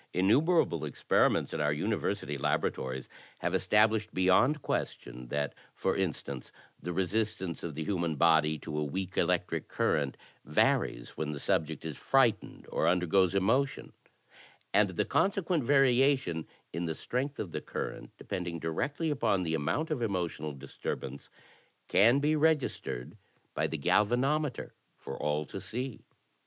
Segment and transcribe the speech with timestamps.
[0.15, 3.07] Innumerable experiments in• our university laboratories
[3.37, 8.83] have established beyond question that, for instance, the resistance of the himian body to a
[8.83, 13.93] weak electric current varies when the subject is frightened or undergoes emotion;
[14.73, 19.91] and the consequent variation in the strength of the current depending directly upon the amoimt
[19.91, 21.29] of emotional disturbance,
[21.87, 23.15] can be registered
[23.53, 26.01] by the galvanometer for all to see.